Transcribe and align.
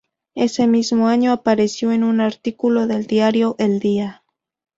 Ese 0.33 0.65
mismo 0.65 1.07
año 1.09 1.31
apareció 1.31 1.91
en 1.91 2.03
un 2.03 2.21
artículo 2.21 2.87
del 2.87 3.05
diario 3.05 3.55
El 3.59 3.79
Día. 3.79 4.23